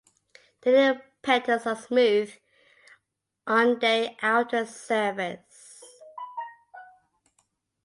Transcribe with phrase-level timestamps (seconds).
[0.61, 2.33] The inner petals are smooth
[3.45, 5.83] on their outer surface.